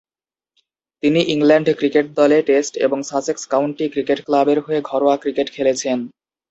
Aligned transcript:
তিনি 1.03 1.19
England 1.33 1.67
cricket 1.79 2.05
দলে 2.19 2.37
test 2.41 2.73
এবং 2.85 2.99
সাসেক্স 3.03 3.43
কাউন্টি 3.47 3.85
ক্রিকেট 3.93 4.19
ক্লাবের 4.25 4.59
হয়ে 4.65 4.79
ঘরোয়া 4.89 5.15
ক্রিকেট 5.17 5.47
খেলেছেন। 5.55 5.97